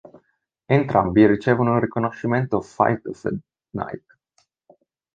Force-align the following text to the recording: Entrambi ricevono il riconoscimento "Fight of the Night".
Entrambi 0.67 1.27
ricevono 1.27 1.75
il 1.75 1.81
riconoscimento 1.81 2.59
"Fight 2.59 3.05
of 3.05 3.21
the 3.21 3.37
Night". 3.75 4.17